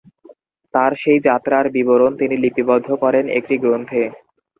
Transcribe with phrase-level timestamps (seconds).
[0.73, 4.03] তাঁর সেই যাত্রার বিবরণ তিনি লিপিবদ্ধ করেন একটি গ্রন্থে।